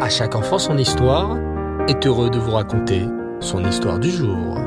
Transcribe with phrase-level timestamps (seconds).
[0.00, 1.38] À chaque enfant son histoire
[1.88, 3.06] est heureux de vous raconter
[3.38, 4.58] son histoire du jour.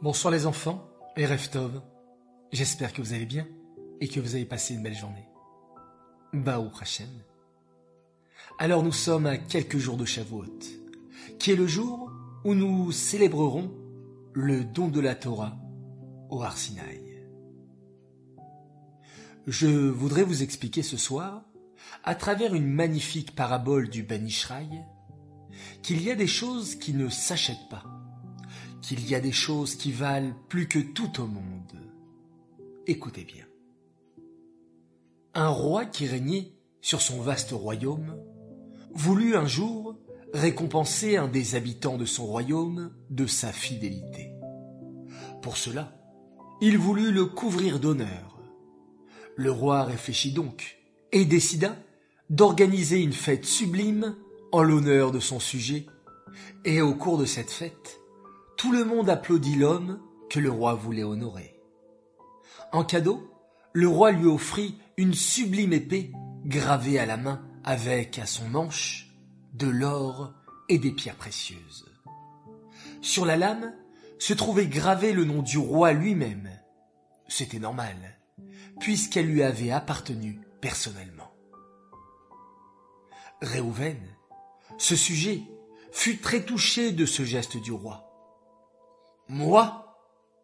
[0.00, 1.82] Bonsoir les enfants et Reftov.
[2.52, 3.46] J'espère que vous allez bien
[4.00, 5.28] et que vous avez passé une belle journée.
[6.32, 7.10] Baou Hashem.
[8.60, 10.60] Alors nous sommes à quelques jours de Shavuot,
[11.40, 12.12] qui est le jour
[12.44, 13.72] où nous célébrerons
[14.32, 15.56] le don de la Torah
[16.30, 17.11] au Arsinaï.
[19.46, 21.42] Je voudrais vous expliquer ce soir,
[22.04, 24.28] à travers une magnifique parabole du Ben
[25.82, 27.82] qu'il y a des choses qui ne s'achètent pas,
[28.82, 31.90] qu'il y a des choses qui valent plus que tout au monde.
[32.86, 33.44] Écoutez bien.
[35.34, 38.16] Un roi qui régnait sur son vaste royaume
[38.94, 39.96] voulut un jour
[40.32, 44.32] récompenser un des habitants de son royaume de sa fidélité.
[45.42, 45.98] Pour cela,
[46.60, 48.31] il voulut le couvrir d'honneur
[49.36, 50.78] le roi réfléchit donc
[51.12, 51.76] et décida
[52.30, 54.16] d'organiser une fête sublime
[54.52, 55.86] en l'honneur de son sujet,
[56.64, 58.00] et au cours de cette fête,
[58.56, 61.60] tout le monde applaudit l'homme que le roi voulait honorer.
[62.72, 63.30] En cadeau,
[63.72, 66.12] le roi lui offrit une sublime épée
[66.44, 69.08] gravée à la main avec à son manche
[69.54, 70.32] de l'or
[70.68, 71.86] et des pierres précieuses.
[73.00, 73.74] Sur la lame
[74.18, 76.48] se trouvait gravé le nom du roi lui-même.
[77.28, 77.96] C'était normal
[78.80, 81.32] puisqu'elle lui avait appartenu personnellement.
[83.40, 83.98] Réhouven,
[84.78, 85.42] ce sujet,
[85.90, 88.08] fut très touché de ce geste du roi.
[89.28, 89.96] Moi,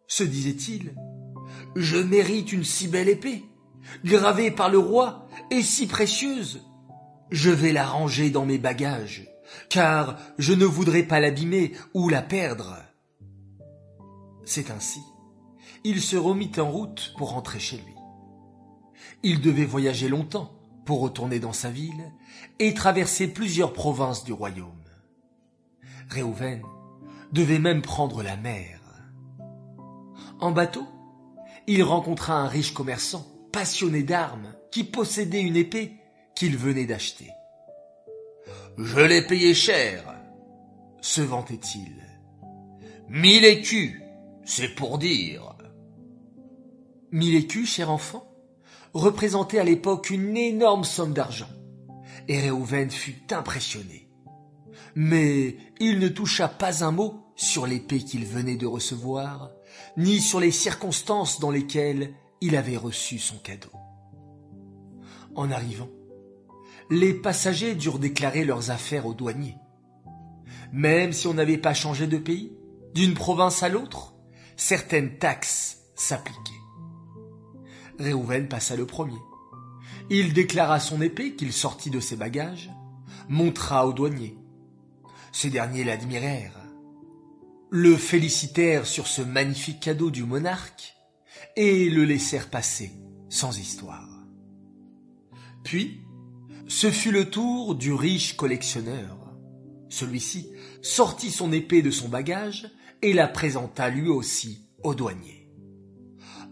[0.07, 0.95] se disait-il,
[1.75, 3.45] je mérite une si belle épée,
[4.03, 6.65] gravée par le roi et si précieuse.
[7.31, 9.27] Je vais la ranger dans mes bagages,
[9.69, 12.77] car je ne voudrais pas l'abîmer ou la perdre.
[14.45, 15.01] C'est ainsi,
[15.83, 17.98] il se remit en route pour rentrer chez lui.
[19.23, 20.51] Il devait voyager longtemps
[20.85, 22.11] pour retourner dans sa ville
[22.59, 24.71] et traverser plusieurs provinces du royaume.
[26.09, 26.61] Réhouven
[27.31, 28.79] devait même prendre la mer.
[30.39, 30.87] En bateau,
[31.67, 35.93] il rencontra un riche commerçant passionné d'armes qui possédait une épée
[36.35, 37.29] qu'il venait d'acheter.
[38.77, 40.15] Je l'ai payé cher,
[41.01, 41.95] se vantait-il.
[43.09, 44.01] Mille écus,
[44.45, 45.55] c'est pour dire.
[47.11, 48.28] Mille écus, cher enfant?
[48.93, 51.49] Représentait à l'époque une énorme somme d'argent.
[52.27, 54.09] Et Réhouven fut impressionné.
[54.95, 59.51] Mais il ne toucha pas un mot sur l'épée qu'il venait de recevoir,
[59.97, 63.71] ni sur les circonstances dans lesquelles il avait reçu son cadeau.
[65.35, 65.89] En arrivant,
[66.89, 69.57] les passagers durent déclarer leurs affaires aux douaniers.
[70.73, 72.51] Même si on n'avait pas changé de pays,
[72.93, 74.15] d'une province à l'autre,
[74.57, 76.58] certaines taxes s'appliquaient.
[77.99, 79.19] Réhouven passa le premier.
[80.09, 82.71] Il déclara son épée qu'il sortit de ses bagages,
[83.27, 84.37] montra aux douaniers.
[85.31, 86.59] Ces derniers l'admirèrent,
[87.69, 90.95] le félicitèrent sur ce magnifique cadeau du monarque
[91.55, 92.91] et le laissèrent passer
[93.29, 94.09] sans histoire.
[95.63, 96.01] Puis,
[96.67, 99.17] ce fut le tour du riche collectionneur.
[99.89, 100.49] Celui-ci
[100.81, 102.71] sortit son épée de son bagage
[103.01, 105.51] et la présenta lui aussi au douanier.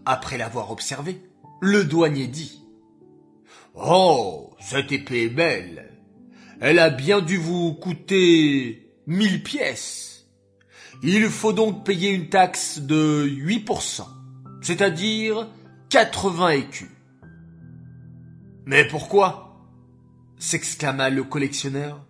[0.04, 1.20] Après l'avoir observée,
[1.60, 2.64] le douanier dit.
[3.74, 5.92] Oh, cette épée est belle.
[6.60, 10.26] Elle a bien dû vous coûter mille pièces.
[11.02, 14.04] Il faut donc payer une taxe de 8%,
[14.60, 15.48] c'est-à-dire
[15.90, 16.90] 80 écus.
[18.66, 19.44] Mais pourquoi?
[20.38, 22.04] s'exclama le collectionneur,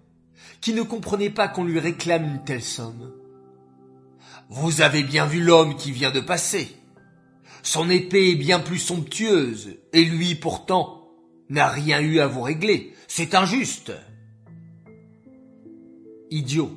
[0.60, 3.12] qui ne comprenait pas qu'on lui réclame une telle somme.
[4.50, 6.78] Vous avez bien vu l'homme qui vient de passer.
[7.62, 11.08] Son épée est bien plus somptueuse, et lui pourtant
[11.48, 12.94] n'a rien eu à vous régler.
[13.06, 13.92] C'est injuste.
[16.30, 16.70] Idiot,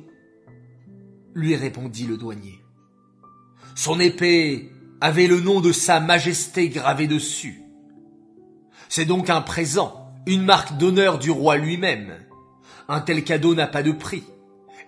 [1.34, 2.58] lui répondit le douanier.
[3.74, 4.70] Son épée
[5.00, 7.62] avait le nom de Sa Majesté gravé dessus.
[8.88, 12.14] C'est donc un présent, une marque d'honneur du roi lui-même.
[12.88, 14.24] Un tel cadeau n'a pas de prix,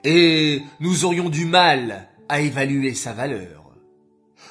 [0.03, 3.64] et nous aurions du mal à évaluer sa valeur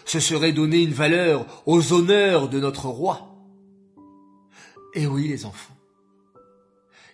[0.06, 3.30] ce serait donner une valeur aux honneurs de notre roi.
[4.94, 5.76] Et oui, les enfants,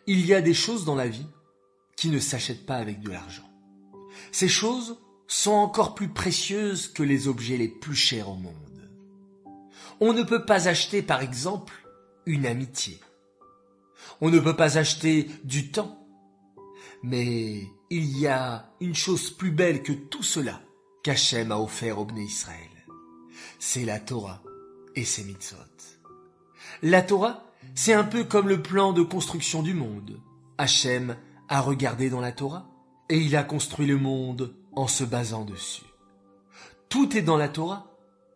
[0.08, 1.28] il y a des choses dans la vie
[1.96, 3.50] qui ne s'achètent pas avec de l'argent.
[4.32, 4.98] Ces choses
[5.28, 8.56] sont encore plus précieuses que les objets les plus chers au monde.
[10.02, 11.74] On ne peut pas acheter, par exemple,
[12.26, 13.00] une amitié.
[14.22, 16.08] On ne peut pas acheter du temps.
[17.04, 20.62] Mais il y a une chose plus belle que tout cela
[21.04, 22.79] qu'Hachem a offert au Bné Israël
[23.60, 24.42] c'est la Torah
[24.96, 25.58] et ses mitzvot.
[26.82, 27.44] La Torah,
[27.76, 30.20] c'est un peu comme le plan de construction du monde.
[30.58, 31.18] Hachem
[31.50, 32.70] a regardé dans la Torah
[33.10, 35.84] et il a construit le monde en se basant dessus.
[36.88, 37.86] Tout est dans la Torah.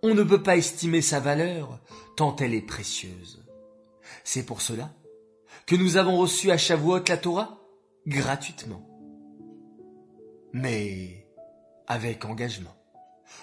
[0.03, 1.79] On ne peut pas estimer sa valeur
[2.17, 3.43] tant elle est précieuse.
[4.23, 4.91] C'est pour cela
[5.65, 7.57] que nous avons reçu à Shavuot la Torah
[8.05, 8.85] gratuitement.
[10.51, 11.25] Mais
[11.87, 12.75] avec engagement.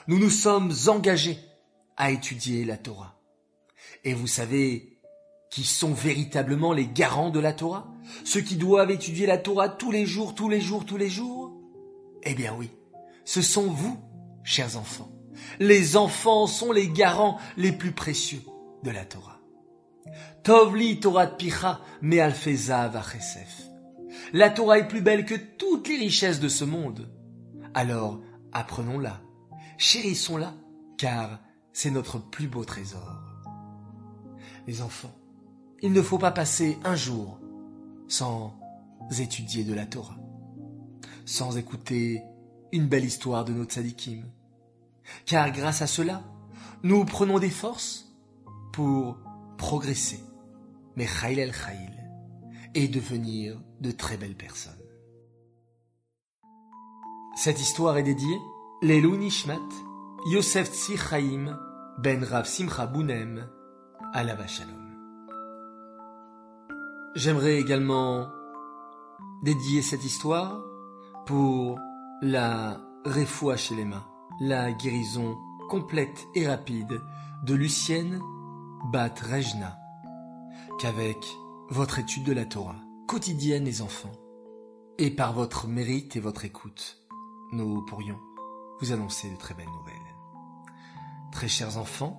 [0.06, 1.38] Nous nous sommes engagés
[2.08, 3.20] étudier la Torah.
[4.04, 5.00] Et vous savez
[5.50, 7.92] qui sont véritablement les garants de la Torah?
[8.24, 11.52] Ceux qui doivent étudier la Torah tous les jours, tous les jours, tous les jours?
[12.22, 12.70] Eh bien oui,
[13.24, 13.98] ce sont vous,
[14.44, 15.10] chers enfants.
[15.58, 18.42] Les enfants sont les garants les plus précieux
[18.82, 19.40] de la Torah.
[20.42, 23.62] Tovli Torah Picha me alfeza vachesef.
[24.32, 27.10] La Torah est plus belle que toutes les richesses de ce monde.
[27.74, 28.20] Alors,
[28.52, 29.20] apprenons-la,
[29.78, 30.54] chérissons-la,
[30.98, 31.40] car
[31.72, 33.20] c'est notre plus beau trésor.
[34.66, 35.14] Les enfants,
[35.82, 37.38] il ne faut pas passer un jour
[38.08, 38.56] sans
[39.18, 40.18] étudier de la Torah,
[41.24, 42.22] sans écouter
[42.72, 44.24] une belle histoire de notre tzadikim.
[45.26, 46.22] Car grâce à cela,
[46.82, 48.12] nous prenons des forces
[48.72, 49.18] pour
[49.58, 50.20] progresser,
[50.96, 51.90] mais chayil el chayil,
[52.74, 54.72] et devenir de très belles personnes.
[57.36, 58.38] Cette histoire est dédiée
[58.82, 59.58] Lelou Nishmat,
[60.26, 61.00] Yosef Tzir
[61.98, 63.48] Ben Rav Simcha Bounem,
[64.12, 64.76] Alava Shalom.
[67.14, 68.28] J'aimerais également
[69.42, 70.62] dédier cette histoire
[71.24, 71.78] pour
[72.20, 74.04] la Refoua chez les mains,
[74.42, 75.38] la guérison
[75.70, 77.00] complète et rapide
[77.44, 78.20] de Lucienne
[78.92, 79.78] Bat Rejna,
[80.78, 81.16] qu'avec
[81.70, 82.76] votre étude de la Torah
[83.08, 84.12] quotidienne les enfants,
[84.98, 86.98] et par votre mérite et votre écoute,
[87.52, 88.18] nous pourrions
[88.80, 90.09] vous annoncer de très belles nouvelles.
[91.32, 92.18] Très chers enfants,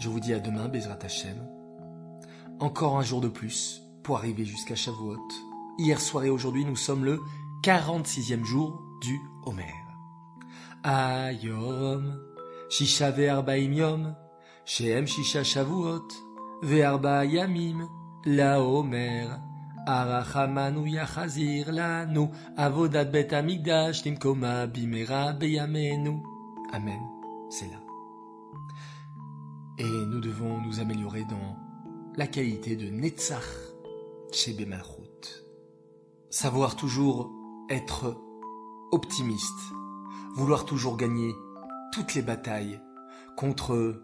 [0.00, 1.36] je vous dis à demain, Bezrat Hashem.
[2.60, 5.28] Encore un jour de plus pour arriver jusqu'à Shavuot.
[5.78, 7.20] Hier soir et aujourd'hui, nous sommes le
[7.62, 9.74] 46e jour du Homer.
[10.82, 12.18] Ayom,
[12.70, 14.16] Shisha ve'arbaim yom,
[14.64, 16.08] Shehem Shisha Shavuot,
[16.62, 17.86] ve'arba yamim,
[18.24, 19.28] la Homer.
[19.86, 26.22] Arachamanu yachazir lanu, avodat bet amigdash bimera beyamenu.
[26.72, 27.00] Amen,
[27.50, 27.81] c'est là.
[29.82, 31.56] Et nous devons nous améliorer dans
[32.14, 33.42] la qualité de Netzach
[34.30, 34.56] chez.
[36.30, 37.32] Savoir toujours
[37.68, 38.16] être
[38.92, 39.74] optimiste,
[40.36, 41.34] vouloir toujours gagner
[41.92, 42.80] toutes les batailles
[43.36, 44.00] contre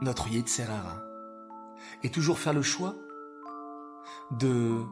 [0.00, 1.02] notre Yetzerara,
[2.04, 2.94] et toujours faire le choix
[4.30, 4.84] de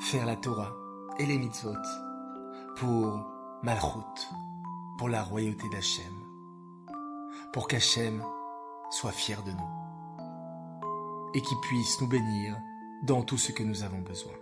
[0.00, 0.74] faire la Torah
[1.18, 1.74] et les mitzvot
[2.76, 3.26] pour
[3.62, 4.26] Malchut,
[4.96, 6.14] pour la royauté d'Hachem,
[7.52, 8.22] pour qu'Hachem
[8.90, 9.80] soit fier de nous
[11.34, 12.56] et qu'il puisse nous bénir
[13.02, 14.34] dans tout ce que nous avons besoin.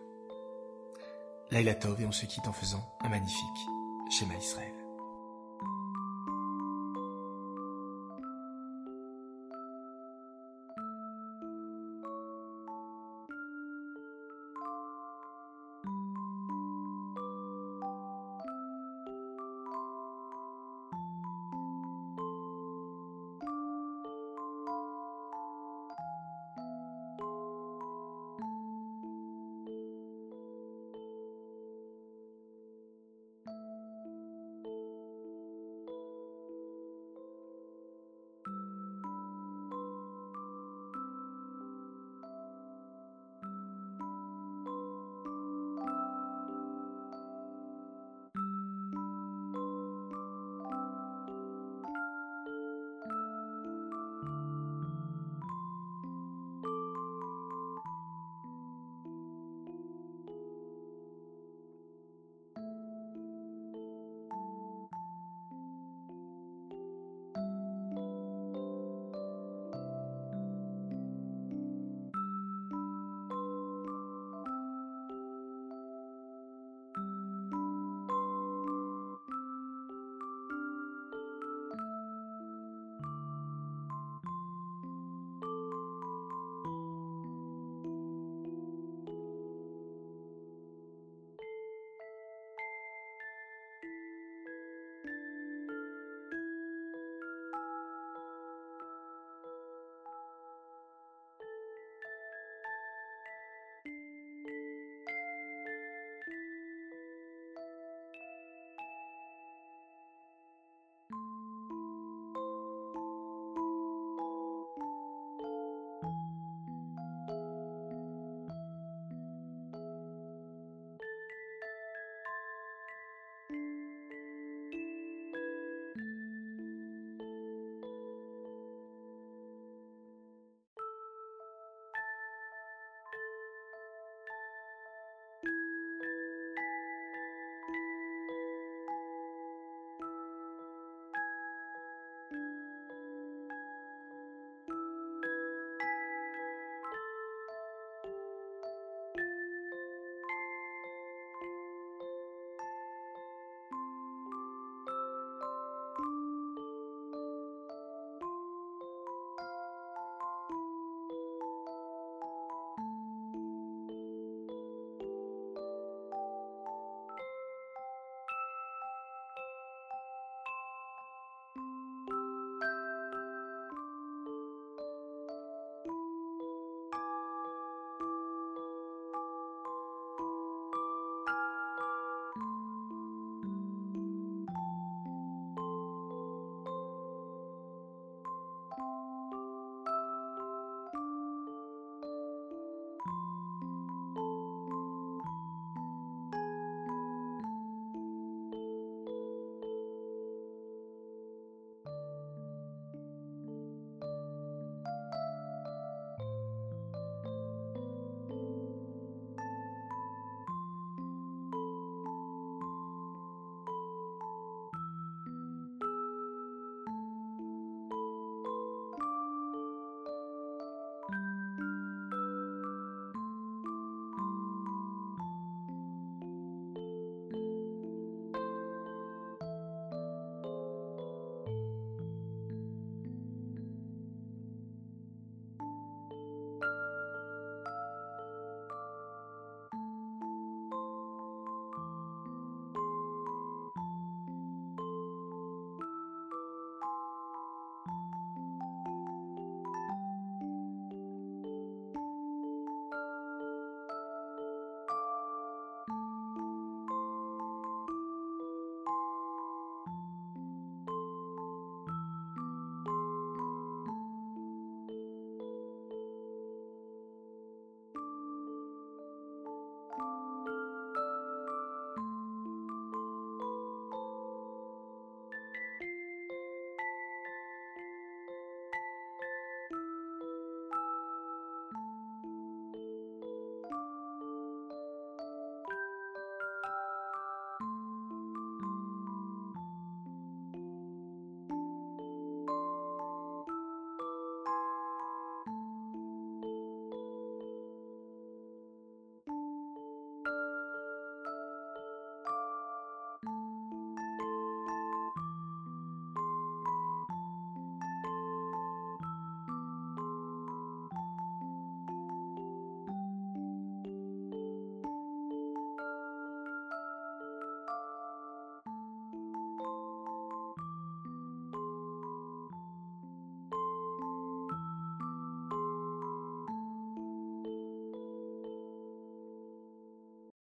[1.51, 3.67] Laila Tov et on se quitte en faisant un magnifique
[4.11, 4.78] schéma Israël.